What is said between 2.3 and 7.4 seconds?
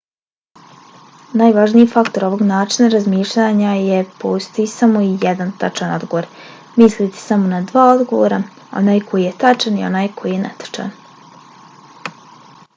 načina razmišljanja je: postoji samo jedan tačan odgovor. mislite